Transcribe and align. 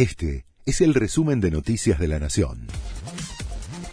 Este 0.00 0.46
es 0.64 0.80
el 0.80 0.94
resumen 0.94 1.42
de 1.42 1.50
Noticias 1.50 1.98
de 1.98 2.08
la 2.08 2.18
Nación. 2.18 2.68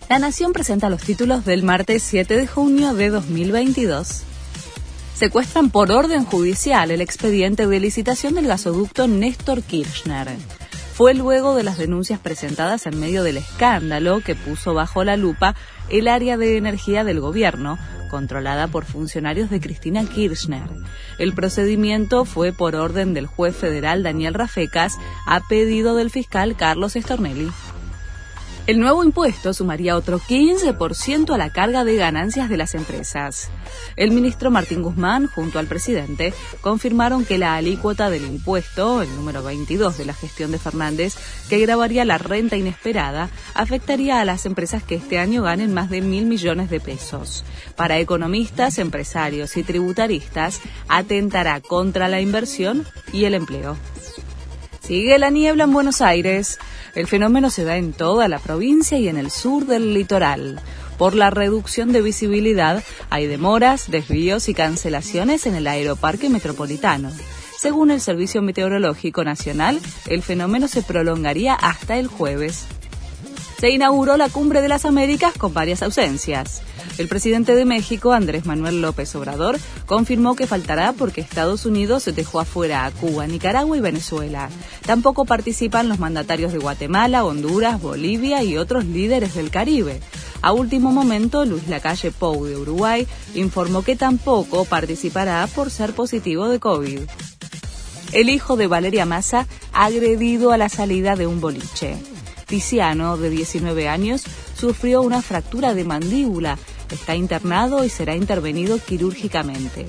La 0.09 0.19
Nación 0.19 0.53
presenta 0.53 0.89
los 0.89 1.03
títulos 1.03 1.43
del 1.43 1.63
martes 1.63 2.01
7 2.01 2.37
de 2.37 2.47
junio 2.47 2.93
de 2.93 3.09
2022. 3.09 4.21
Secuestran 5.15 5.69
por 5.69 5.91
orden 5.91 6.23
judicial 6.23 6.91
el 6.91 7.01
expediente 7.01 7.67
de 7.67 7.81
licitación 7.81 8.35
del 8.35 8.47
gasoducto 8.47 9.09
Néstor 9.09 9.61
Kirchner. 9.63 10.29
Fue 10.97 11.13
luego 11.13 11.53
de 11.53 11.61
las 11.61 11.77
denuncias 11.77 12.19
presentadas 12.19 12.87
en 12.87 12.99
medio 12.99 13.21
del 13.21 13.37
escándalo 13.37 14.21
que 14.21 14.33
puso 14.33 14.73
bajo 14.73 15.03
la 15.03 15.15
lupa 15.15 15.53
el 15.89 16.07
área 16.07 16.37
de 16.37 16.57
energía 16.57 17.03
del 17.03 17.19
gobierno, 17.19 17.77
controlada 18.09 18.67
por 18.67 18.83
funcionarios 18.83 19.51
de 19.51 19.59
Cristina 19.59 20.03
Kirchner. 20.05 20.67
El 21.19 21.33
procedimiento 21.33 22.25
fue 22.25 22.51
por 22.51 22.75
orden 22.75 23.13
del 23.13 23.27
juez 23.27 23.55
federal 23.55 24.01
Daniel 24.01 24.33
Rafecas 24.33 24.97
a 25.27 25.39
pedido 25.41 25.95
del 25.95 26.09
fiscal 26.09 26.55
Carlos 26.55 26.95
Estornelli. 26.95 27.51
El 28.67 28.81
nuevo 28.81 29.05
impuesto 29.05 29.53
sumaría 29.53 29.95
otro 29.95 30.19
15% 30.19 31.33
a 31.33 31.37
la 31.37 31.51
carga 31.51 31.85
de 31.85 31.95
ganancias 31.95 32.49
de 32.49 32.57
las 32.57 32.75
empresas. 32.75 33.49
El 33.95 34.11
ministro 34.11 34.51
Martín 34.51 34.81
Guzmán, 34.81 35.27
junto 35.27 35.57
al 35.57 35.67
presidente, 35.67 36.33
confirmaron 36.59 37.23
que 37.23 37.37
la 37.37 37.55
alícuota 37.55 38.09
del 38.09 38.25
impuesto, 38.25 39.01
el 39.01 39.15
número 39.15 39.41
22 39.41 39.97
de 39.97 40.03
la 40.03 40.13
gestión 40.13 40.51
de 40.51 40.59
Fernández, 40.59 41.15
que 41.47 41.59
grabaría 41.59 42.03
la 42.03 42.17
renta 42.17 42.57
inesperada, 42.57 43.29
afectaría 43.53 44.19
a 44.19 44.25
las 44.25 44.45
empresas 44.45 44.83
que 44.83 44.95
este 44.95 45.17
año 45.17 45.43
ganen 45.43 45.73
más 45.73 45.89
de 45.89 46.01
mil 46.01 46.25
millones 46.25 46.69
de 46.69 46.81
pesos. 46.81 47.45
Para 47.77 47.99
economistas, 47.99 48.79
empresarios 48.79 49.55
y 49.55 49.63
tributaristas, 49.63 50.59
atentará 50.89 51.61
contra 51.61 52.09
la 52.09 52.19
inversión 52.19 52.85
y 53.13 53.23
el 53.23 53.33
empleo. 53.33 53.77
Sigue 54.87 55.19
la 55.19 55.29
niebla 55.29 55.65
en 55.65 55.73
Buenos 55.73 55.99
Aires. 55.99 56.59
El 56.95 57.07
fenómeno 57.07 57.49
se 57.49 57.65
da 57.65 57.75
en 57.75 57.91
toda 57.91 58.29
la 58.29 58.39
provincia 58.39 58.97
y 58.97 59.09
en 59.09 59.17
el 59.17 59.31
sur 59.31 59.65
del 59.65 59.93
litoral. 59.93 60.61
Por 60.97 61.13
la 61.13 61.29
reducción 61.29 61.91
de 61.91 62.01
visibilidad, 62.01 62.81
hay 63.09 63.27
demoras, 63.27 63.91
desvíos 63.91 64.47
y 64.47 64.53
cancelaciones 64.53 65.45
en 65.45 65.55
el 65.55 65.67
aeroparque 65.67 66.29
metropolitano. 66.29 67.11
Según 67.59 67.91
el 67.91 67.99
Servicio 67.99 68.41
Meteorológico 68.41 69.25
Nacional, 69.25 69.77
el 70.05 70.23
fenómeno 70.23 70.69
se 70.69 70.83
prolongaría 70.83 71.53
hasta 71.53 71.97
el 71.97 72.07
jueves. 72.07 72.65
Se 73.59 73.71
inauguró 73.71 74.17
la 74.17 74.29
Cumbre 74.29 74.61
de 74.61 74.67
las 74.67 74.85
Américas 74.85 75.33
con 75.35 75.51
varias 75.51 75.81
ausencias. 75.81 76.61
El 76.99 77.07
presidente 77.07 77.55
de 77.55 77.65
México, 77.65 78.13
Andrés 78.13 78.45
Manuel 78.45 78.81
López 78.81 79.15
Obrador, 79.15 79.59
confirmó 79.87 80.35
que 80.35 80.45
faltará 80.45 80.93
porque 80.93 81.21
Estados 81.21 81.65
Unidos 81.65 82.05
dejó 82.05 82.39
afuera 82.39 82.85
a 82.85 82.91
Cuba, 82.91 83.25
Nicaragua 83.25 83.75
y 83.75 83.81
Venezuela. 83.81 84.49
Tampoco 84.85 85.25
participan 85.25 85.89
los 85.89 85.97
mandatarios 85.97 86.53
de 86.53 86.59
Guatemala, 86.59 87.25
Honduras, 87.25 87.81
Bolivia 87.81 88.43
y 88.43 88.57
otros 88.57 88.85
líderes 88.85 89.33
del 89.33 89.49
Caribe. 89.49 90.01
A 90.43 90.53
último 90.53 90.91
momento, 90.91 91.43
Luis 91.43 91.67
Lacalle 91.67 92.11
Pou 92.11 92.45
de 92.45 92.57
Uruguay 92.57 93.07
informó 93.33 93.81
que 93.81 93.95
tampoco 93.95 94.65
participará 94.65 95.47
por 95.47 95.71
ser 95.71 95.93
positivo 95.93 96.47
de 96.47 96.59
COVID. 96.59 97.01
El 98.11 98.29
hijo 98.29 98.55
de 98.55 98.67
Valeria 98.67 99.05
Massa 99.05 99.47
agredido 99.73 100.51
a 100.51 100.57
la 100.57 100.69
salida 100.69 101.15
de 101.15 101.25
un 101.25 101.41
boliche. 101.41 101.97
Tiziano, 102.47 103.17
de 103.17 103.29
19 103.29 103.87
años, 103.87 104.23
sufrió 104.55 105.01
una 105.01 105.21
fractura 105.21 105.73
de 105.75 105.83
mandíbula 105.83 106.57
Está 106.91 107.15
internado 107.15 107.83
y 107.83 107.89
será 107.89 108.15
intervenido 108.15 108.79
quirúrgicamente. 108.79 109.85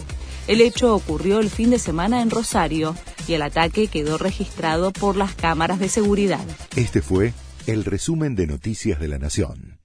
El 0.47 0.61
hecho 0.61 0.95
ocurrió 0.95 1.39
el 1.41 1.50
fin 1.50 1.70
de 1.70 1.78
semana 1.78 2.23
en 2.23 2.31
Rosario 2.31 2.97
y 3.27 3.34
el 3.34 3.42
ataque 3.42 3.87
quedó 3.87 4.19
registrado 4.19 4.92
por 4.92 5.17
las 5.17 5.34
cámaras 5.34 5.78
de 5.78 5.89
seguridad. 5.89 6.45
Este 6.75 7.03
fue 7.03 7.34
el 7.67 7.84
resumen 7.84 8.34
de 8.34 8.47
Noticias 8.47 8.98
de 8.98 9.09
la 9.09 9.19
Nación. 9.19 9.78